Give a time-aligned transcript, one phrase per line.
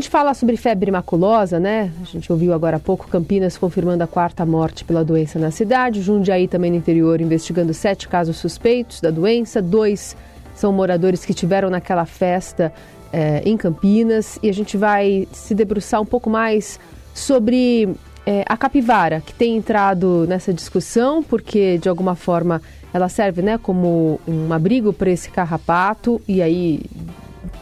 [0.00, 1.92] gente fala sobre febre maculosa, né?
[2.00, 6.00] A gente ouviu agora há pouco Campinas confirmando a quarta morte pela doença na cidade,
[6.00, 10.16] Jundiaí também no interior investigando sete casos suspeitos da doença, dois
[10.54, 12.72] são moradores que tiveram naquela festa
[13.12, 16.80] é, em Campinas e a gente vai se debruçar um pouco mais
[17.12, 17.94] sobre
[18.24, 23.58] é, a capivara, que tem entrado nessa discussão, porque de alguma forma ela serve né,
[23.58, 26.80] como um abrigo para esse carrapato e aí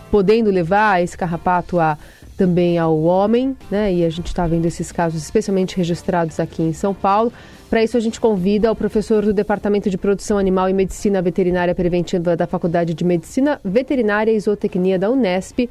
[0.08, 1.98] podendo levar esse carrapato a
[2.38, 3.92] também ao homem, né?
[3.92, 7.32] E a gente está vendo esses casos especialmente registrados aqui em São Paulo.
[7.68, 11.74] Para isso, a gente convida o professor do Departamento de Produção Animal e Medicina Veterinária
[11.74, 15.68] Preventiva da Faculdade de Medicina Veterinária e Zootecnia da Unesp,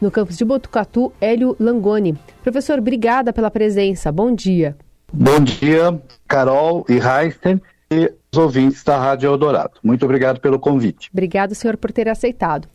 [0.00, 2.16] no campus de Botucatu, Hélio Langoni.
[2.42, 4.10] Professor, obrigada pela presença.
[4.10, 4.74] Bom dia.
[5.12, 7.60] Bom dia, Carol e Heisten
[7.90, 9.78] e os ouvintes da Rádio Eldorado.
[9.82, 11.10] Muito obrigado pelo convite.
[11.12, 12.66] Obrigado, senhor, por ter aceitado.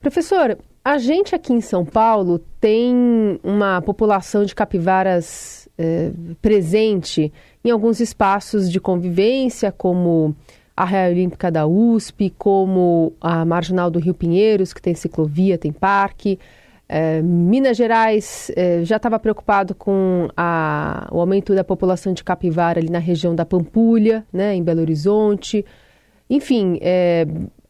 [0.00, 2.94] Professor, a gente aqui em São Paulo tem
[3.42, 7.32] uma população de capivaras é, presente
[7.64, 10.36] em alguns espaços de convivência, como
[10.76, 15.72] a Raia Olímpica da USP, como a Marginal do Rio Pinheiros, que tem ciclovia, tem
[15.72, 16.38] parque.
[16.88, 22.78] É, Minas Gerais é, já estava preocupado com a, o aumento da população de capivara
[22.78, 25.66] ali na região da Pampulha, né, em Belo Horizonte.
[26.30, 27.26] Enfim, é,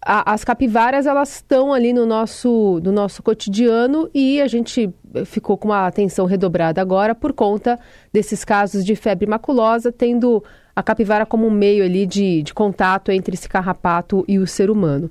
[0.06, 4.88] a, as capivaras elas estão ali no nosso, no nosso cotidiano e a gente
[5.24, 7.78] ficou com uma atenção redobrada agora por conta
[8.12, 10.44] desses casos de febre maculosa, tendo
[10.76, 14.70] a capivara como um meio ali de, de contato entre esse carrapato e o ser
[14.70, 15.10] humano.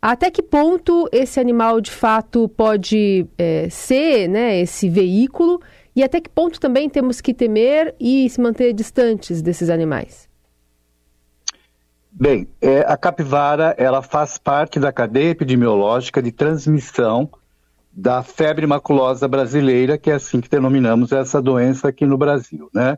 [0.00, 5.60] Até que ponto esse animal de fato pode é, ser né, esse veículo
[5.94, 10.28] e até que ponto também temos que temer e se manter distantes desses animais?
[12.16, 17.28] Bem, é, a capivara ela faz parte da cadeia epidemiológica de transmissão
[17.92, 22.96] da febre maculosa brasileira, que é assim que denominamos essa doença aqui no Brasil, né?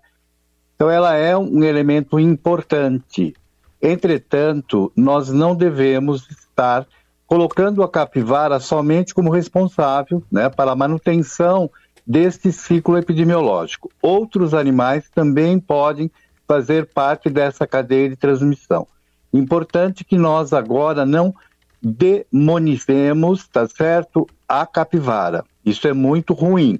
[0.75, 3.33] Então ela é um elemento importante.
[3.81, 6.87] Entretanto, nós não devemos estar
[7.27, 11.71] colocando a capivara somente como responsável, né, para a manutenção
[12.07, 13.91] deste ciclo epidemiológico.
[14.03, 16.11] Outros animais também podem
[16.47, 18.87] fazer parte dessa cadeia de transmissão.
[19.33, 21.35] Importante que nós agora não
[21.83, 25.45] demonizemos, tá certo, a capivara.
[25.65, 26.79] Isso é muito ruim.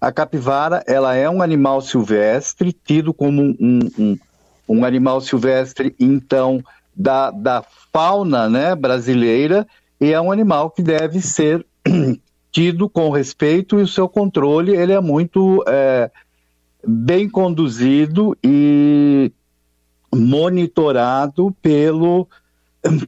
[0.00, 4.18] A capivara, ela é um animal silvestre, tido como um, um,
[4.68, 6.62] um animal silvestre, então,
[6.94, 9.66] da, da fauna né, brasileira,
[10.00, 11.66] e é um animal que deve ser
[12.52, 16.10] tido com respeito e o seu controle, ele é muito é,
[16.86, 19.32] bem conduzido e
[20.14, 22.28] monitorado pelo,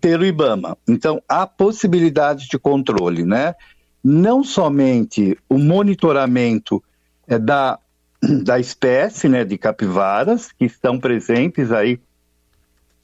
[0.00, 0.76] pelo IBAMA.
[0.88, 3.54] Então, há possibilidade de controle, né?
[4.02, 6.82] Não somente o monitoramento
[7.26, 7.78] é, da,
[8.42, 12.00] da espécie né, de capivaras, que estão presentes aí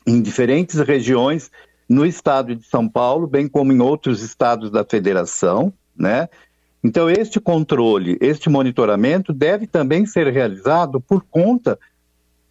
[0.06, 1.50] em diferentes regiões
[1.88, 6.28] no estado de São Paulo, bem como em outros estados da federação, né?
[6.82, 11.78] Então, este controle, este monitoramento deve também ser realizado por conta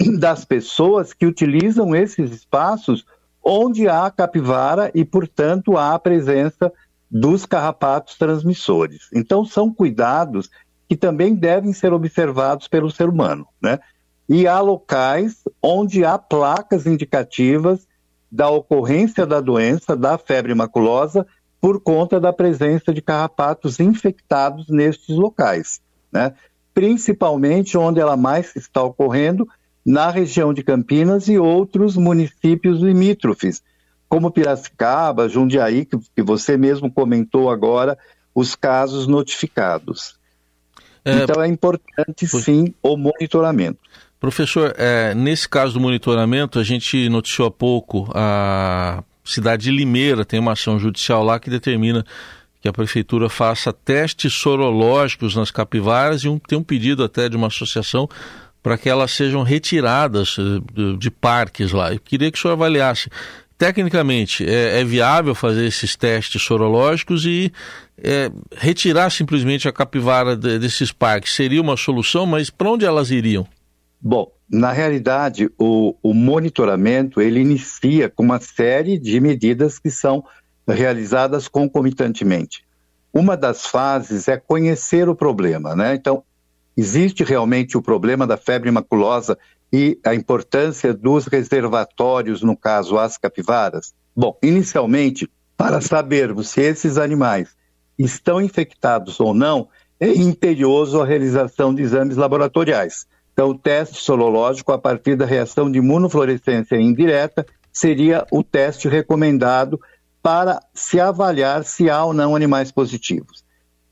[0.20, 3.06] das pessoas que utilizam esses espaços
[3.44, 6.72] onde há capivara e, portanto, há a presença
[7.12, 9.10] dos carrapatos transmissores.
[9.14, 10.50] Então, são cuidados
[10.88, 13.80] que também devem ser observados pelo ser humano, né?
[14.28, 17.86] E há locais onde há placas indicativas
[18.32, 21.26] da ocorrência da doença, da febre maculosa,
[21.62, 25.82] por conta da presença de carrapatos infectados nestes locais,
[26.12, 26.34] né?
[26.74, 29.48] Principalmente onde ela mais está ocorrendo
[29.86, 33.62] na região de Campinas e outros municípios limítrofes,
[34.08, 37.98] como Piracicaba, Jundiaí, que, você mesmo comentou agora,
[38.34, 40.16] os casos notificados.
[41.04, 43.80] É, então é importante sim o monitoramento.
[44.20, 50.26] Professor, é, nesse caso do monitoramento, a gente noticiou há pouco a cidade de Limeira
[50.26, 52.06] tem uma ação judicial lá que determina
[52.62, 57.36] que a prefeitura faça testes sorológicos nas capivaras e um, tem um pedido até de
[57.36, 58.08] uma associação
[58.64, 61.94] para que elas sejam retiradas eh, de parques lá.
[61.94, 63.10] Eu queria que o senhor avaliasse.
[63.58, 67.52] Tecnicamente, é, é viável fazer esses testes sorológicos e
[68.02, 73.12] é, retirar simplesmente a capivara de, desses parques seria uma solução, mas para onde elas
[73.12, 73.46] iriam?
[74.02, 80.24] Bom, na realidade, o, o monitoramento ele inicia com uma série de medidas que são
[80.68, 82.66] realizadas concomitantemente.
[83.14, 85.96] Uma das fases é conhecer o problema, né?
[85.96, 86.24] Então,
[86.76, 89.38] Existe realmente o problema da febre maculosa
[89.72, 93.94] e a importância dos reservatórios, no caso as capivaras?
[94.16, 97.50] Bom, inicialmente, para sabermos se esses animais
[97.98, 99.68] estão infectados ou não,
[100.00, 103.06] é imperioso a realização de exames laboratoriais.
[103.34, 109.80] Então, o teste sorológico, a partir da reação de imunofluorescência indireta, seria o teste recomendado
[110.22, 113.44] para se avaliar se há ou não animais positivos.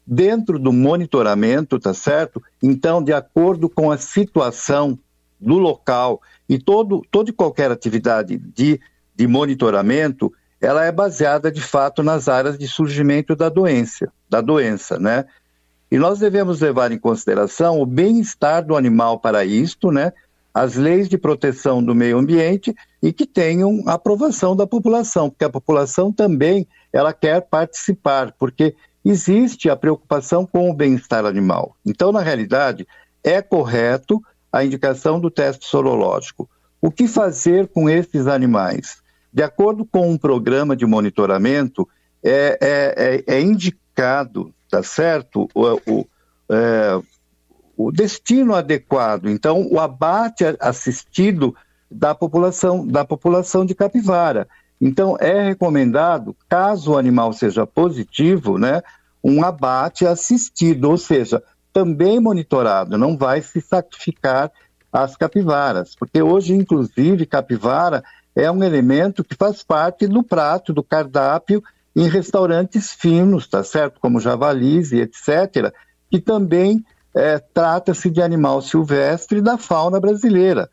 [0.06, 2.42] Dentro do monitoramento, tá certo?
[2.62, 4.98] Então, de acordo com a situação
[5.40, 8.80] do local e todo, toda e qualquer atividade de,
[9.16, 10.32] de monitoramento,
[10.62, 15.26] ela é baseada de fato nas áreas de surgimento da doença, da doença, né?
[15.92, 20.14] E nós devemos levar em consideração o bem-estar do animal para isto, né?
[20.54, 25.50] As leis de proteção do meio ambiente e que tenham aprovação da população, porque a
[25.50, 31.76] população também ela quer participar, porque existe a preocupação com o bem-estar animal.
[31.86, 32.88] Então, na realidade,
[33.24, 34.22] é correto
[34.52, 36.50] a indicação do teste sorológico.
[36.82, 39.02] O que fazer com esses animais?
[39.34, 41.88] De acordo com um programa de monitoramento,
[42.24, 45.50] é, é, é, é indicado tá certo?
[45.54, 46.08] O, o,
[46.50, 47.02] é,
[47.76, 49.28] o destino adequado.
[49.28, 51.54] Então, o abate assistido
[51.90, 54.48] da população, da população de capivara.
[54.82, 58.82] Então, é recomendado, caso o animal seja positivo, né,
[59.24, 64.52] um abate assistido, ou seja, também monitorado, não vai se sacrificar
[64.92, 68.04] as capivaras, porque hoje, inclusive, capivara
[68.36, 71.64] é um elemento que faz parte do prato, do cardápio
[71.96, 74.00] em restaurantes finos, tá certo?
[74.00, 75.72] Como javalis e etc.,
[76.10, 80.70] que também é, trata-se de animal silvestre da fauna brasileira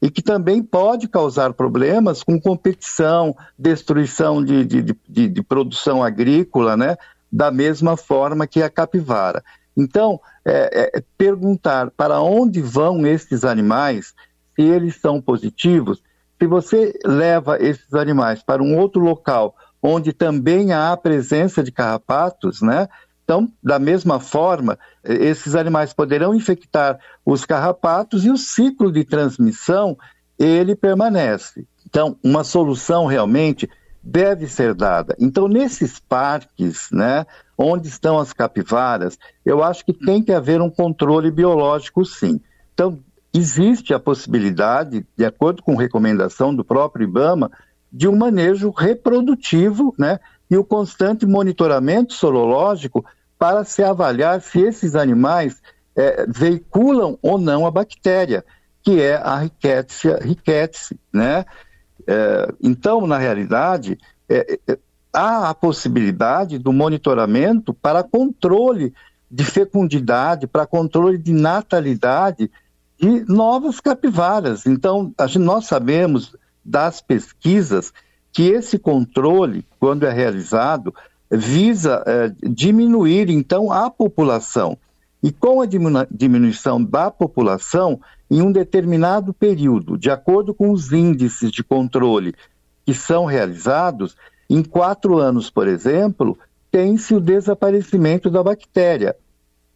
[0.00, 6.76] e que também pode causar problemas com competição, destruição de, de, de, de, produção agrícola,
[6.76, 6.96] né?
[7.30, 9.44] da mesma forma que a capivara.
[9.76, 14.14] Então, é, é, perguntar para onde vão esses animais,
[14.56, 16.02] se eles são positivos,
[16.40, 21.72] se você leva esses animais para um outro local onde também há a presença de
[21.72, 22.88] carrapatos, né?
[23.30, 29.96] Então, da mesma forma, esses animais poderão infectar os carrapatos e o ciclo de transmissão
[30.36, 31.64] ele permanece.
[31.86, 33.70] Então, uma solução realmente
[34.02, 35.14] deve ser dada.
[35.16, 37.24] Então, nesses parques, né,
[37.56, 39.16] onde estão as capivaras,
[39.46, 42.40] eu acho que tem que haver um controle biológico, sim.
[42.74, 42.98] Então,
[43.32, 47.48] existe a possibilidade, de acordo com recomendação do próprio IBAMA,
[47.92, 50.18] de um manejo reprodutivo né,
[50.50, 53.04] e o constante monitoramento sorológico
[53.40, 55.62] para se avaliar se esses animais
[55.96, 58.44] é, veiculam ou não a bactéria,
[58.82, 61.00] que é a Rickettsia rickettsii.
[61.10, 61.46] Né?
[62.06, 63.98] É, então, na realidade,
[64.28, 64.78] é, é,
[65.10, 68.92] há a possibilidade do monitoramento para controle
[69.30, 72.50] de fecundidade, para controle de natalidade
[73.00, 74.66] de novas capivaras.
[74.66, 77.90] Então, nós sabemos das pesquisas
[78.30, 80.94] que esse controle, quando é realizado,
[81.30, 84.76] visa é, diminuir então a população.
[85.22, 85.66] E com a
[86.10, 88.00] diminuição da população,
[88.30, 92.34] em um determinado período, de acordo com os índices de controle
[92.86, 94.16] que são realizados,
[94.48, 96.38] em quatro anos, por exemplo,
[96.70, 99.14] tem-se o desaparecimento da bactéria.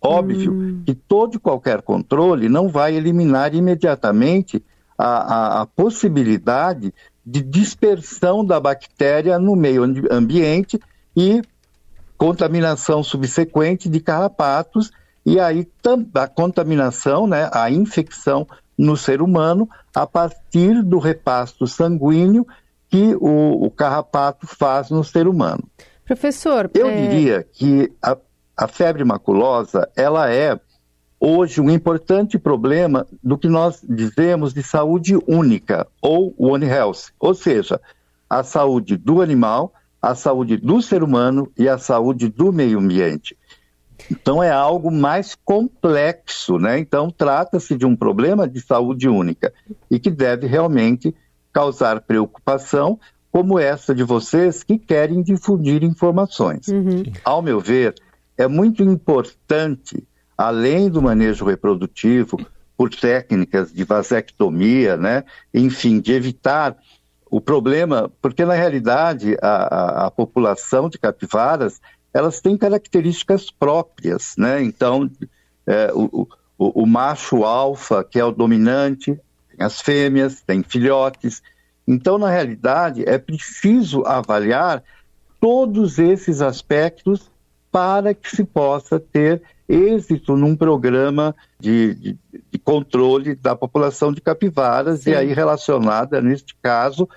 [0.00, 0.82] Óbvio hum.
[0.84, 4.62] que todo e qualquer controle não vai eliminar imediatamente
[4.96, 6.92] a, a, a possibilidade
[7.24, 10.78] de dispersão da bactéria no meio ambiente
[11.16, 11.42] e
[12.16, 14.90] contaminação subsequente de carrapatos
[15.26, 15.66] e aí
[16.14, 22.46] a contaminação, né, a infecção no ser humano a partir do repasto sanguíneo
[22.88, 25.64] que o, o carrapato faz no ser humano.
[26.04, 26.94] Professor, eu é...
[26.94, 28.16] diria que a,
[28.56, 30.58] a febre maculosa ela é
[31.18, 37.34] hoje um importante problema do que nós dizemos de saúde única, ou One Health, ou
[37.34, 37.80] seja,
[38.28, 39.72] a saúde do animal,
[40.04, 43.36] a saúde do ser humano e a saúde do meio ambiente.
[44.10, 46.78] Então é algo mais complexo, né?
[46.78, 49.52] Então trata-se de um problema de saúde única
[49.90, 51.14] e que deve realmente
[51.50, 52.98] causar preocupação,
[53.32, 56.68] como essa de vocês que querem difundir informações.
[56.68, 57.02] Uhum.
[57.24, 57.94] Ao meu ver,
[58.36, 60.06] é muito importante
[60.36, 62.36] além do manejo reprodutivo,
[62.76, 65.24] por técnicas de vasectomia, né?
[65.52, 66.76] enfim, de evitar
[67.36, 71.80] o problema, porque na realidade a, a, a população de capivaras
[72.12, 74.62] elas têm características próprias, né?
[74.62, 75.10] Então,
[75.66, 79.18] é, o, o, o, macho alfa, que é o dominante,
[79.50, 81.42] tem as fêmeas, tem filhotes.
[81.88, 84.84] Então, na realidade, é preciso avaliar
[85.40, 87.28] todos esses aspectos
[87.72, 92.18] para que se possa ter êxito num programa de, de,
[92.52, 95.10] de controle da população de capivaras Sim.
[95.10, 97.08] e aí relacionada, neste caso,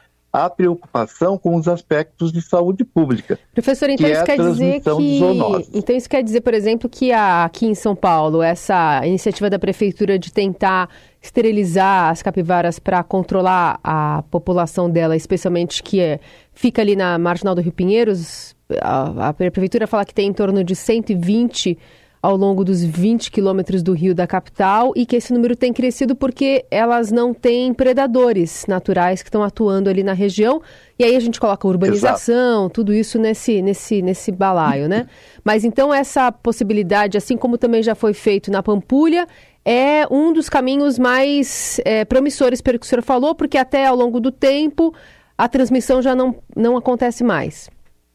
[0.46, 3.40] a preocupação com os aspectos de saúde pública.
[3.54, 5.20] Professor, então isso é quer dizer que
[5.74, 10.18] então isso quer dizer, por exemplo, que aqui em São Paulo essa iniciativa da prefeitura
[10.18, 10.90] de tentar
[11.22, 16.20] esterilizar as capivaras para controlar a população dela, especialmente que é,
[16.54, 20.64] fica ali na marginal do Rio Pinheiros, a, a prefeitura fala que tem em torno
[20.64, 21.78] de 120
[22.28, 26.14] ao longo dos 20 quilômetros do rio da capital e que esse número tem crescido
[26.14, 30.62] porque elas não têm predadores naturais que estão atuando ali na região.
[31.00, 32.74] E aí a gente coloca urbanização, Exato.
[32.74, 35.08] tudo isso nesse, nesse, nesse balaio, né?
[35.42, 39.26] Mas então essa possibilidade, assim como também já foi feito na Pampulha,
[39.64, 43.96] é um dos caminhos mais é, promissores, pelo que o senhor falou, porque até ao
[43.96, 44.94] longo do tempo
[45.38, 47.70] a transmissão já não, não acontece mais.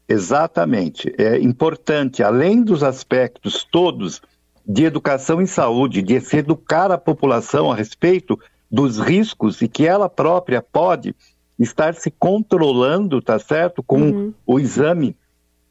[0.07, 1.13] Exatamente.
[1.17, 4.21] É importante, além dos aspectos todos
[4.65, 8.39] de educação em saúde, de se educar a população a respeito
[8.71, 11.15] dos riscos e que ela própria pode
[11.59, 14.33] estar se controlando, tá certo, com uhum.
[14.45, 15.15] o exame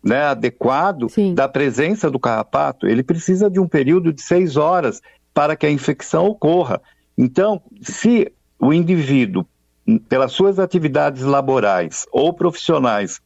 [0.02, 1.34] né, adequado Sim.
[1.34, 5.00] da presença do carrapato, ele precisa de um período de seis horas
[5.32, 6.80] para que a infecção ocorra.
[7.16, 9.46] Então, se o indivíduo,
[10.08, 13.20] pelas suas atividades laborais ou profissionais,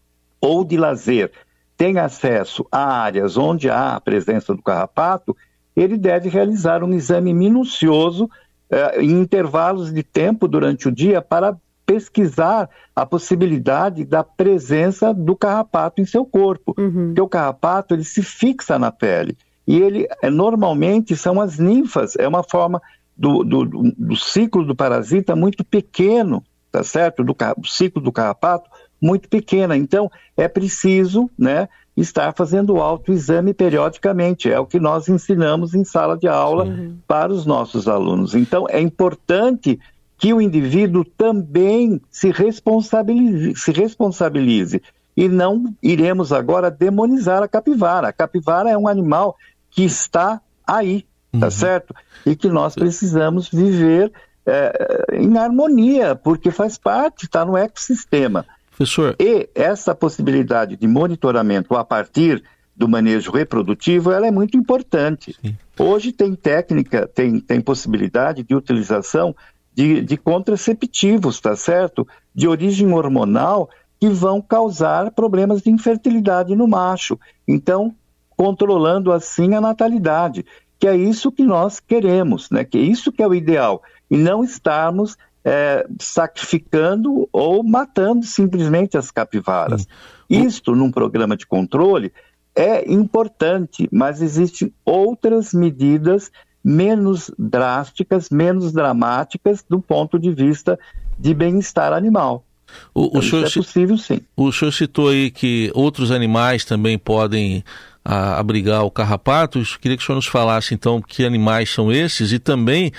[0.46, 1.32] ou de lazer
[1.76, 5.36] tem acesso a áreas onde há a presença do carrapato,
[5.74, 8.30] ele deve realizar um exame minucioso
[8.70, 15.36] eh, em intervalos de tempo durante o dia para pesquisar a possibilidade da presença do
[15.36, 16.74] carrapato em seu corpo.
[16.78, 17.08] Uhum.
[17.08, 19.36] Porque o carrapato ele se fixa na pele
[19.66, 22.80] e ele é, normalmente são as ninfas, é uma forma
[23.16, 27.22] do, do, do ciclo do parasita muito pequeno, tá certo?
[27.22, 29.76] Do, do ciclo do carrapato muito pequena.
[29.76, 34.50] Então, é preciso né, estar fazendo autoexame periodicamente.
[34.50, 36.98] É o que nós ensinamos em sala de aula uhum.
[37.06, 38.34] para os nossos alunos.
[38.34, 39.78] Então, é importante
[40.18, 44.82] que o indivíduo também se responsabilize, se responsabilize.
[45.16, 48.08] E não iremos agora demonizar a capivara.
[48.08, 49.36] A capivara é um animal
[49.70, 51.40] que está aí, tá uhum.
[51.40, 51.94] tá certo?
[52.24, 54.12] E que nós precisamos viver
[54.46, 58.46] é, em harmonia, porque faz parte, está no ecossistema.
[58.76, 59.16] Professor.
[59.18, 62.42] E essa possibilidade de monitoramento a partir
[62.76, 65.34] do manejo reprodutivo, ela é muito importante.
[65.40, 65.56] Sim.
[65.78, 69.34] Hoje tem técnica, tem, tem possibilidade de utilização
[69.74, 72.06] de, de contraceptivos, tá certo?
[72.34, 77.18] De origem hormonal que vão causar problemas de infertilidade no macho.
[77.48, 77.94] Então,
[78.36, 80.44] controlando assim a natalidade,
[80.78, 82.62] que é isso que nós queremos, né?
[82.62, 85.16] Que é isso que é o ideal e não estarmos
[85.46, 89.82] é, sacrificando ou matando simplesmente as capivaras.
[89.82, 90.44] Sim.
[90.44, 92.12] Isto, num programa de controle,
[92.52, 96.32] é importante, mas existem outras medidas
[96.64, 100.76] menos drásticas, menos dramáticas do ponto de vista
[101.16, 102.44] de bem-estar animal.
[102.92, 104.20] O, então, o senhor, é possível, sim.
[104.36, 107.62] O senhor citou aí que outros animais também podem
[108.08, 109.60] a abrigar o carrapato.
[109.80, 112.92] Queria que o senhor nos falasse então que animais são esses e também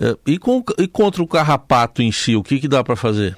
[0.00, 3.36] eh, e, com, e, contra o carrapato em si, o que, que dá para fazer?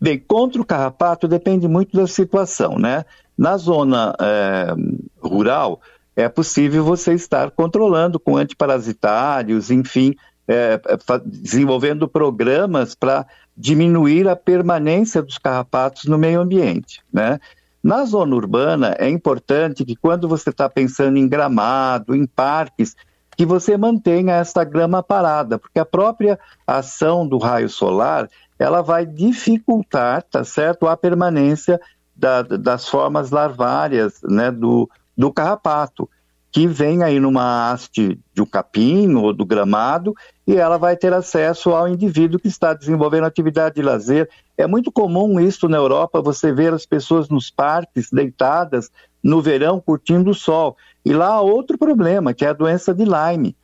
[0.00, 3.04] Bem, contra o carrapato depende muito da situação, né?
[3.38, 4.74] Na zona é,
[5.20, 5.80] rural
[6.16, 10.14] é possível você estar controlando com antiparasitários, enfim,
[10.48, 10.80] é,
[11.24, 13.24] desenvolvendo programas para
[13.56, 17.38] diminuir a permanência dos carrapatos no meio ambiente, né?
[17.86, 22.96] Na zona urbana, é importante que quando você está pensando em gramado, em parques,
[23.36, 28.28] que você mantenha essa grama parada, porque a própria ação do raio solar,
[28.58, 31.80] ela vai dificultar, tá certo, a permanência
[32.16, 36.10] da, das formas larvárias, né, do, do carrapato
[36.56, 40.14] que vem aí numa haste de um capim ou do gramado
[40.46, 44.26] e ela vai ter acesso ao indivíduo que está desenvolvendo atividade de lazer.
[44.56, 48.90] É muito comum isso na Europa, você ver as pessoas nos parques deitadas
[49.22, 50.78] no verão curtindo o sol.
[51.04, 53.54] E lá há outro problema, que é a doença de Lyme,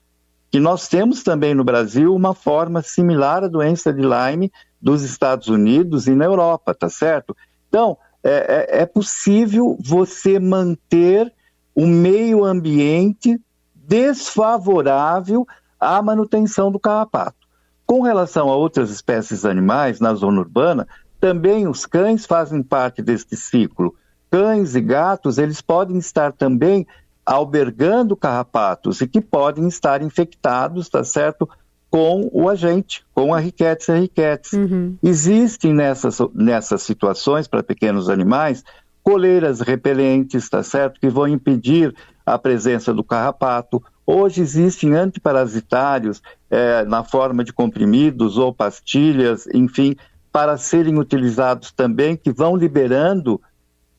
[0.51, 5.49] que nós temos também no Brasil uma forma similar à doença de Lyme dos Estados
[5.49, 7.35] Unidos e na Europa, tá certo?
[7.71, 11.33] Então, é, é, é possível você manter
[11.77, 13.41] um meio ambiente
[13.75, 15.47] desfavorável
[15.79, 17.37] à manutenção do carrapato.
[17.85, 20.87] Com relação a outras espécies animais na zona urbana,
[21.21, 23.95] também os cães fazem parte deste ciclo.
[24.31, 26.87] Cães e gatos, eles podem estar também
[27.25, 31.49] albergando carrapatos e que podem estar infectados, tá certo,
[31.91, 34.55] com o agente, com a Riquetes riquetes.
[34.55, 34.97] Uhum.
[35.03, 38.65] Existem nessas, nessas situações para pequenos animais
[39.03, 41.01] coleiras repelentes, tá certo?
[41.01, 41.95] Que vão impedir
[42.25, 43.83] a presença do carrapato.
[44.07, 49.97] Hoje existem antiparasitários é, na forma de comprimidos ou pastilhas, enfim,
[50.31, 53.41] para serem utilizados também, que vão liberando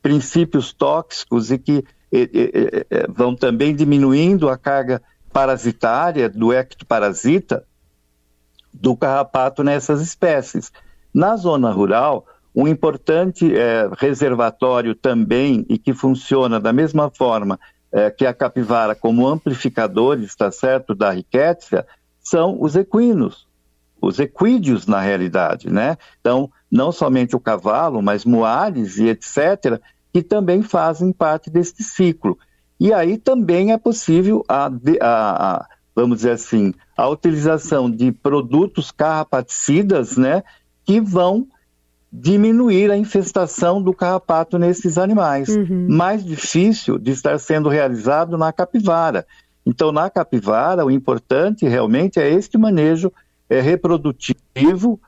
[0.02, 1.84] princípios tóxicos e que
[3.08, 7.64] vão também diminuindo a carga parasitária do ectoparasita
[8.72, 10.72] do carrapato nessas espécies.
[11.12, 17.58] Na zona rural, um importante é, reservatório também e que funciona da mesma forma
[17.90, 21.86] é, que a capivara como amplificador, está certo, da riquétia,
[22.20, 23.46] são os equinos,
[24.00, 25.96] os equídeos na realidade, né?
[26.20, 29.80] Então, não somente o cavalo, mas moares e etc.,
[30.12, 32.38] que também fazem parte deste ciclo.
[32.78, 34.70] E aí também é possível a, a,
[35.56, 40.42] a vamos dizer assim, a utilização de produtos carrapaticidas, né,
[40.84, 41.46] que vão
[42.16, 45.48] diminuir a infestação do carrapato nesses animais.
[45.48, 45.88] Uhum.
[45.90, 49.26] Mais difícil de estar sendo realizado na capivara.
[49.66, 53.12] Então, na capivara, o importante realmente é este manejo
[53.50, 55.00] é, reprodutivo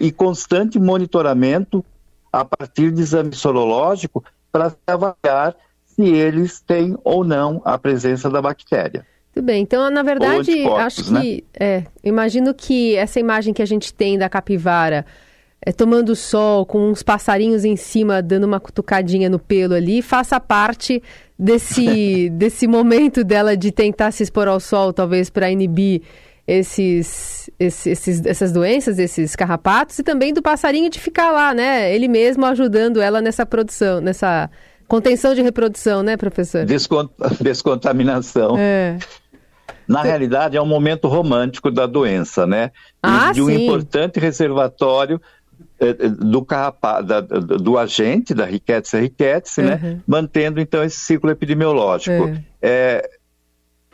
[0.00, 1.84] e constante monitoramento
[2.32, 5.54] a partir de exame sorológico para avaliar
[5.84, 9.06] se eles têm ou não a presença da bactéria.
[9.34, 11.20] Tudo bem, então na verdade acho né?
[11.20, 15.04] que é, imagino que essa imagem que a gente tem da capivara
[15.64, 20.38] é, tomando sol com uns passarinhos em cima dando uma cutucadinha no pelo ali faça
[20.38, 21.02] parte
[21.38, 26.02] desse desse momento dela de tentar se expor ao sol talvez para inibir
[26.46, 31.94] esses, esses, essas doenças, esses carrapatos, e também do passarinho de ficar lá, né?
[31.94, 34.50] Ele mesmo ajudando ela nessa produção, nessa
[34.86, 36.64] contenção de reprodução, né, professor?
[36.64, 38.56] Descont descontaminação.
[38.58, 38.98] É.
[39.86, 42.70] Na realidade, é um momento romântico da doença, né?
[43.02, 43.64] Ah, de um sim.
[43.64, 45.20] importante reservatório
[46.20, 49.74] do, carrapato, do agente, da Rickettsia ricketts, né?
[49.82, 49.90] uhum.
[49.90, 50.00] né?
[50.06, 52.28] Mantendo, então, esse ciclo epidemiológico.
[52.28, 52.44] É.
[52.62, 53.10] É,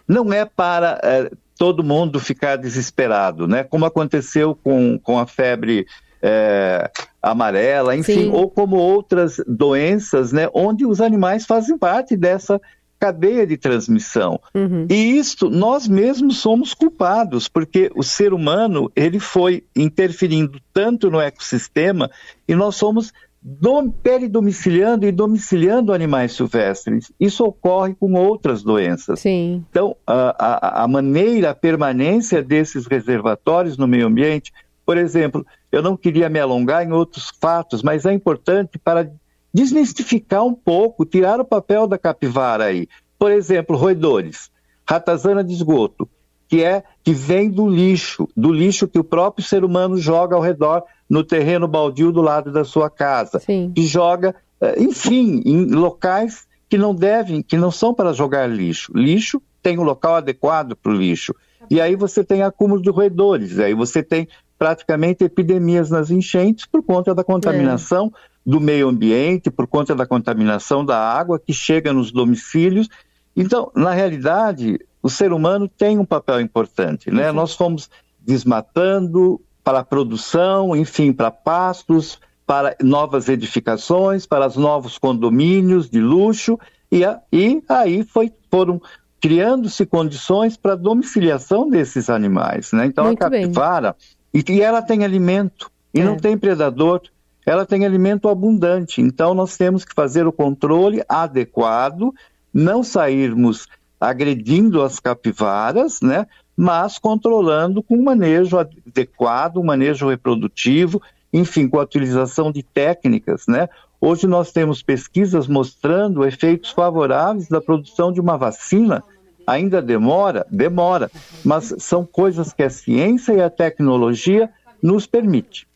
[0.07, 3.65] não é para é, todo mundo ficar desesperado, né?
[3.65, 5.87] Como aconteceu com, com a febre
[6.23, 6.91] é,
[7.23, 8.31] amarela, enfim, Sim.
[8.31, 10.49] ou como outras doenças, né?
[10.53, 12.61] Onde os animais fazem parte dessa
[13.01, 14.39] cadeia de transmissão.
[14.55, 14.87] Uhum.
[14.91, 21.19] E isto nós mesmos somos culpados, porque o ser humano ele foi interferindo tanto no
[21.19, 22.11] ecossistema
[22.47, 23.11] e nós somos
[23.43, 27.11] dom, peridomiciliando e domiciliando animais silvestres.
[27.19, 29.21] Isso ocorre com outras doenças.
[29.21, 29.65] Sim.
[29.71, 34.53] Então, a, a, a maneira, a permanência desses reservatórios no meio ambiente,
[34.85, 39.11] por exemplo, eu não queria me alongar em outros fatos, mas é importante para
[39.53, 42.89] desmistificar um pouco, tirar o papel da capivara aí.
[43.19, 44.51] Por exemplo, roedores,
[44.89, 46.09] ratazana de esgoto,
[46.49, 50.43] que é que vem do lixo, do lixo que o próprio ser humano joga ao
[50.43, 53.73] redor no terreno baldio do lado da sua casa, Sim.
[53.75, 58.93] que joga, eh, enfim, em locais que não devem, que não são para jogar lixo.
[58.95, 61.35] Lixo tem um local adequado para o lixo.
[61.69, 64.27] E aí você tem acúmulo de roedores, aí você tem
[64.59, 68.30] praticamente epidemias nas enchentes por conta da contaminação é.
[68.51, 72.89] Do meio ambiente, por conta da contaminação da água que chega nos domicílios.
[73.37, 77.29] Então, na realidade, o ser humano tem um papel importante, né?
[77.31, 77.37] Uhum.
[77.37, 84.99] Nós fomos desmatando, para a produção, enfim, para pastos, para novas edificações, para os novos
[84.99, 86.59] condomínios de luxo,
[86.91, 88.83] e, e aí foi, foram
[89.21, 92.73] criando-se condições para a domiciliação desses animais.
[92.73, 92.87] Né?
[92.87, 93.95] Então Muito a capivara,
[94.35, 96.05] e, e, ela tem alimento, e é.
[96.05, 97.01] não tem predador,
[97.45, 99.01] ela tem alimento abundante.
[99.01, 102.13] Então nós temos que fazer o controle adequado,
[102.53, 103.67] não sairmos
[104.01, 106.27] agredindo as capivaras, né?
[106.57, 111.01] mas controlando com um manejo adequado, um manejo reprodutivo,
[111.33, 113.67] enfim, com a utilização de técnicas, né?
[113.99, 119.03] Hoje nós temos pesquisas mostrando efeitos favoráveis da produção de uma vacina.
[119.47, 120.47] Ainda demora?
[120.51, 121.11] Demora,
[121.43, 124.51] mas são coisas que a ciência e a tecnologia
[124.83, 125.67] nos permite.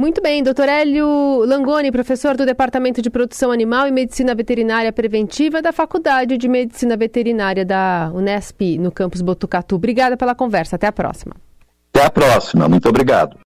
[0.00, 5.60] Muito bem, doutor Hélio Langoni, professor do Departamento de Produção Animal e Medicina Veterinária Preventiva
[5.60, 9.74] da Faculdade de Medicina Veterinária da Unesp, no campus Botucatu.
[9.74, 11.34] Obrigada pela conversa, até a próxima.
[11.92, 13.36] Até a próxima, muito obrigado.